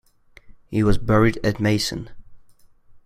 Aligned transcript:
He 0.65 0.81
was 0.81 0.97
buried 0.97 1.37
at 1.45 1.59
Meissen. 1.59 2.09